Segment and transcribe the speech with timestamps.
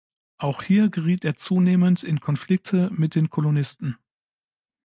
[0.39, 3.99] Auch hier geriet er zunehmend in Konflikte mit den Kolonisten.